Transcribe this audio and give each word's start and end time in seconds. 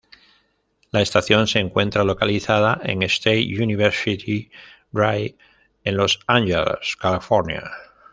La 0.89 0.99
estación 1.03 1.45
se 1.45 1.59
encuentra 1.59 2.03
localizada 2.03 2.81
en 2.83 3.03
State 3.03 3.45
University 3.61 4.49
Drive 4.91 5.35
en 5.83 5.95
Los 5.95 6.19
Ángeles, 6.25 6.95
California. 6.99 7.61